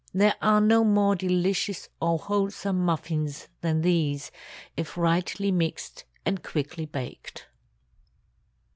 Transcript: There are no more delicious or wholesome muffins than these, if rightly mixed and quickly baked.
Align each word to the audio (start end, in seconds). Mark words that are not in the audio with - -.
There 0.15 0.33
are 0.41 0.59
no 0.61 0.83
more 0.83 1.15
delicious 1.15 1.87
or 2.01 2.17
wholesome 2.17 2.83
muffins 2.83 3.47
than 3.61 3.83
these, 3.83 4.31
if 4.75 4.97
rightly 4.97 5.51
mixed 5.51 6.05
and 6.25 6.41
quickly 6.41 6.87
baked. 6.87 7.45